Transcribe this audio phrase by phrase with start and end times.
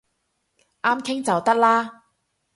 [0.81, 2.05] 啱傾就得啦